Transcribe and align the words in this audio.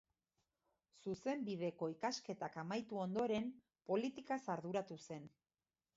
Zuzenbideko 1.01 1.89
ikasketak 1.95 2.57
amaitu 2.63 3.01
ondoren, 3.05 3.53
politikaz 3.91 4.43
arduratu 4.55 4.99
zen. 5.07 5.33